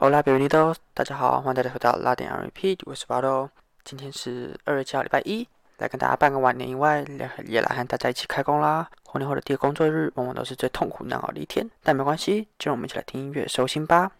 [0.00, 3.50] Hola, b e n i d o 大家好，欢迎大家回到拉点 RP，我是巴豆。
[3.84, 5.46] 今天是二月七号，礼拜一，
[5.76, 7.04] 来跟大家办个晚年以外，
[7.44, 8.88] 也来和大家一起开工啦。
[9.04, 14.10] 过年后的第一个工作日，往往都是最痛苦难熬的一天，但没关系，就让我们一起来听音乐收心吧。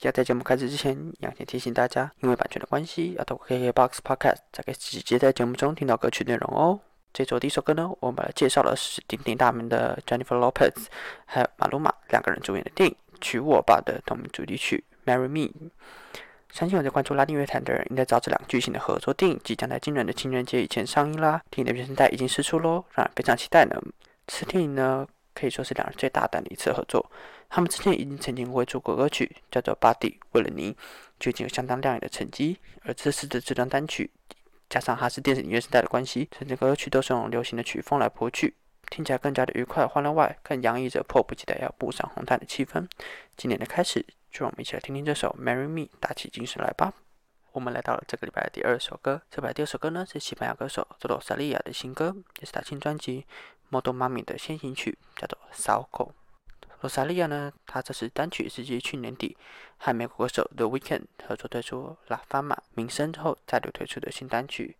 [0.00, 6.80] 要在节目开始之前，要先提醒大家，因为版权的关系，要透过 KKBOX Podcast 才可以直接在节目中听到歌曲内容哦。
[7.12, 10.86] 这首第一首歌呢，我们来介绍的是鼎鼎大名的 Jennifer Lopez
[11.26, 15.48] 还有马鲁马两个人主演的电影《娶我吧》的同名主题曲《Marry Me》。
[16.52, 21.42] 相信有在关注拉丁乐坛的人，应该知道这两个巨星的合作电影即将在今年的情人节以前上映啦。
[21.50, 23.80] 电影的原声带已经释出喽，让人非常期待呢。
[24.26, 27.10] 此电影呢，可以说是两人最大胆的一次合作。
[27.50, 30.76] 他们之前已经曾经为出过歌曲，叫做《Body》，为了你，
[31.18, 32.58] 就已经有相当亮眼的成绩。
[32.82, 34.10] 而这次的这张单曲，
[34.68, 38.54] 加上它是电视音乐时代的关系，整个歌曲都是用流行的曲风来谱曲，
[38.90, 42.86] 听起来更加的愉快欢乐外，更洋溢着迫不及待要步上红毯的气氛。
[43.36, 44.04] 今年的开始，
[44.38, 46.92] 让我们一起来听听这首《Marry Me》，打起精神来吧。
[47.52, 53.22] 我们来到了这个礼拜的第二首歌，这礼拜第二首歌呢是西班牙歌手佐罗萨利亚的新歌，也是他新专辑
[53.70, 56.10] 《Model Mommy》的先行曲，叫做《Salgo》。
[56.80, 59.36] 罗萨利亚呢，他这次单曲是继去年底
[59.78, 64.76] 和美国歌手 The Weeknd 合作推出《La Fama》名声之后再度推出的新单曲。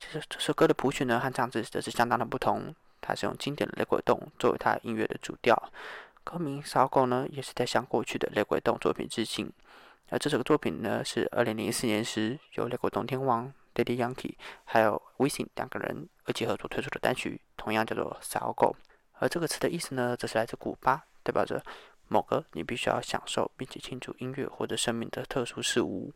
[0.00, 5.70] 其实这首歌的谱曲呢和唱词则是相当的不同，它是用经典的雷鬼动作为它音乐的主调。
[6.24, 9.52] 歌名《骚狗》呢也是在向过去的雷鬼动作品致敬。
[10.08, 18.74] 而这首作品呢是二零零四年时由雷鬼动天王 Daddy Yankee 还有 w i s i n 两个人一起合作推出的单曲，同样叫做《骚狗》。
[19.18, 21.04] 而这个词的意思呢，则是来自古巴。
[21.22, 21.62] 代表着
[22.08, 26.12] 某个你必须要享受并且庆祝音乐或者生命的特殊事物。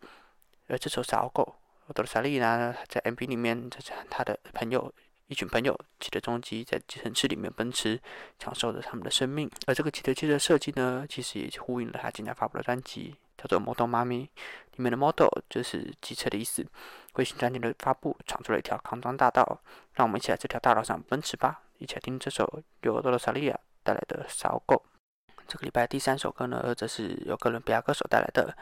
[0.66, 1.56] 而这首小狗，
[1.94, 4.92] 多罗萨利呢，在 MV 里面，他他的朋友
[5.28, 8.00] 一群朋友骑着重机在城市里面奔驰，
[8.38, 9.48] 享受着他们的生命。
[9.66, 16.66] 而这个骑车机的设计呢，其实也呼应了他今年发布的专辑，叫做《Model 妈咪》里面的 “Model” 就是机车的意思。
[17.14, 19.60] 为新专辑的发布闯出了一条康庄大道，
[19.94, 21.60] 让我们一起来这条大道上奔驰吧！
[21.78, 24.82] 一起来听这首由多罗萨利亚带来的小狗。
[25.46, 28.56] 这个礼拜第三首歌呢，则是由哥伦比亚歌手带来的。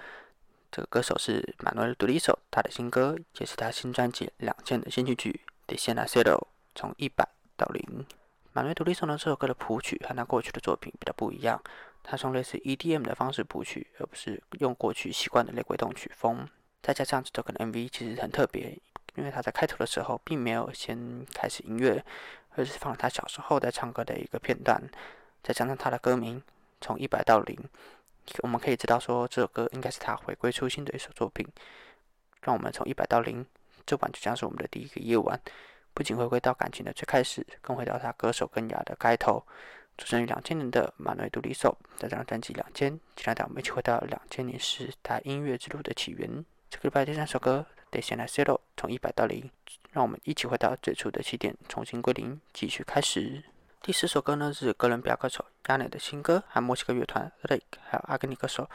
[0.72, 6.38] 这个歌手是马努尔·杜利索，他的新歌也是他新专辑《两件》的先行曲《The Sena Zero》，
[6.76, 8.06] 从一百到零。
[8.52, 11.60] 马努尔·杜利索呢，这首歌的谱曲和他过去的作品比较不一样，
[12.04, 16.48] 他用类似 EDM 的方式谱曲，而不是用过去习惯的类鬼动曲风。
[16.82, 18.78] 再加上这个 MV 其实很特别，
[19.16, 22.04] 因为他在开头的时候并没有先开始音乐，
[22.50, 24.80] 而是放了他小时候在唱歌的一个片段，
[25.42, 26.40] 再加上他的歌名。
[26.78, 27.58] 从一百到零，
[28.42, 31.46] 我们可以知道说这首歌应该是他回归初心的一首作品。
[32.42, 33.44] 让我们从一百到零，
[33.86, 35.40] 这晚就将是我们的第一个夜晚。
[35.96, 39.42] 不仅回归到感情的最开始，更回到他歌手更雅的开头。
[39.96, 46.44] 出生于两千年的马内杜里索，在这张专辑《两千》，接下来我们一起回到两千年时他音乐之路的起源。
[46.68, 49.50] 这个礼拜第三首歌《得先来 Zero》，从一百到零，
[49.90, 53.42] 让我们一起回到最初的起点，重新归零，继续开始。
[53.80, 58.68] 第四首歌呢是哥伦比亚歌手亚内的新歌，和墨西哥乐团 Rake，还有阿根廷歌手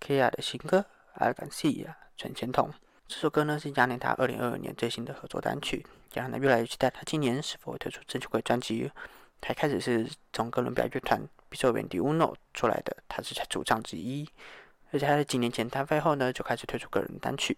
[0.00, 0.78] Kia 的新歌
[1.22, 2.70] 《阿甘西亚存钱筒》。
[3.14, 5.84] 这首歌呢是亚内他二零二二年最新的合作单曲，
[6.14, 8.90] 让人越来越期待他今年是否会推出正式轨专辑。
[9.38, 14.26] 他一开始是从哥伦比亚乐团 b i s o v e n d Uno 出来的，他是主唱之一，
[14.92, 17.54] 而且他在几年前单飞后呢就开始推出个人单曲。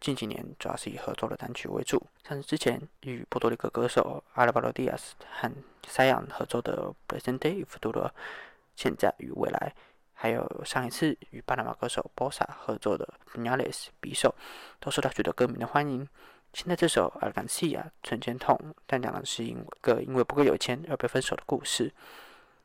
[0.00, 5.50] 近几年主要是以合作的单曲为主，像是之前与波多黎各歌手阿拉巴罗蒂亚斯和
[5.86, 8.08] 塞扬合作的《Presente y Futuro》，
[8.74, 9.72] 现在与未来，
[10.18, 13.06] 还有上一次与巴拿马歌手 Bosa 合作的
[13.38, 13.58] 《Nales》
[14.00, 14.34] 匕首，
[14.80, 16.08] 都受到许多歌迷的欢迎。
[16.54, 21.92] 现在这首《阿甘西亚存钱筒》，但讲的是一个因为不够有钱而被分手的故事。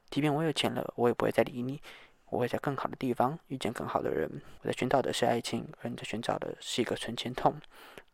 [0.09, 1.81] 即便我有钱了，我也不会再理你。
[2.29, 4.41] 我会在更好的地方遇见更好的人。
[4.61, 7.59] 我在寻找的是爱情，而你在寻找的是一个存钱筒。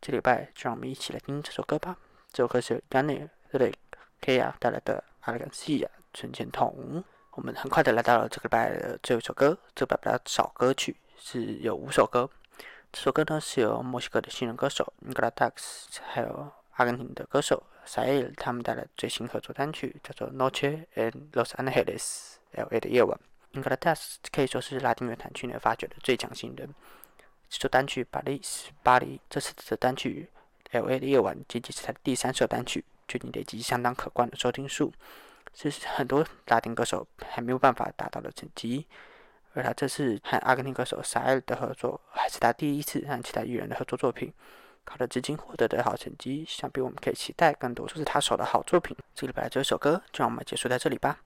[0.00, 1.96] 这礼拜就让我们一起来听这首歌吧。
[2.32, 3.72] 这首歌是 Yanni Le
[4.20, 7.04] Kia 带来的《阿拉干西亚存钱筒》。
[7.38, 9.56] 我们很快的来到了这个礼拜的最后一首歌。
[9.72, 12.28] 这个礼拜比较少歌曲，是有五首歌。
[12.92, 15.52] 这首歌呢是由墨西哥的新人歌手 n i c o l a Dax，
[16.02, 22.02] 还有阿根廷的歌手 Sael 他们带来最新合作单曲，叫做《Noche en Los Angeles》
[22.54, 22.80] （L.A.
[22.80, 23.16] 的夜晚）。
[23.54, 26.74] i n g l a d e s 可以说是拉丁乐坛去年发掘的最强新人。
[27.48, 28.40] 这首单曲《巴黎》
[28.82, 30.28] 巴黎，这次的单曲
[30.76, 30.98] 《L.A.
[30.98, 34.92] 的夜晚》仅仅是他第三首单曲，就已经累积相当可观的收听数，
[35.54, 38.86] 是很多拉丁歌手还没有办法达到的成绩。
[39.54, 44.32] 而他这次和阿根廷歌手萨尔的合作，还是他第一次和其他艺人的合作作品，
[44.84, 48.96] 靠着至今获得的好成绩，想必我们可以期待更多出自他手的好作品。
[49.14, 51.18] 这个礼拜这首歌就让我们结束在这里吧，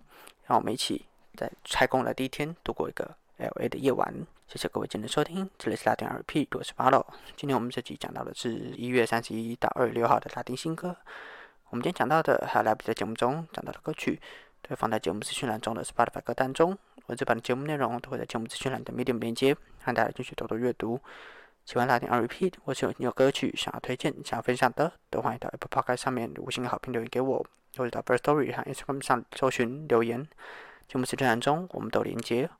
[0.46, 1.04] 让我们一起。
[1.34, 4.14] 在开工的第一天，度过一个 L A 的夜晚。
[4.46, 7.06] 谢谢各位今天的收听，这里是拉丁 RP，我是巴洛。
[7.38, 10.94] 今天我们这集讲到的是一月三十一到二月六号的拉丁新歌。
[11.72, 14.20] 我们今天讲到的还有来比在节目中讲到的歌曲，
[14.60, 16.76] 都会放在节目资讯栏中的 Spotify 歌单中。
[17.06, 21.00] 文字版的节目内容都会在节目资讯栏的 Medium 连接，让大家继续多多阅读。
[21.64, 27.42] 喜欢拉丁 RP，或是有有歌曲想要推荐、想要分享的，都欢迎到 Apple Podcast 上面五星好评留言给我，
[27.74, 30.28] 或者到 First Story 和 Instagram 上搜寻留言。
[30.86, 32.50] 节目资讯栏中我们都连接。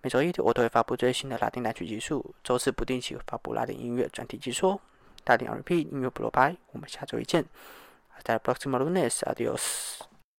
[0.00, 4.80] 每周一我都会发布最新的拉丁单曲技术，周四不定期发布拉丁音乐专题解说。
[5.26, 7.44] 拉丁 RP 音乐不落拍，我们下周一见。
[8.16, 10.08] Hasta el próximo lunes，adiós。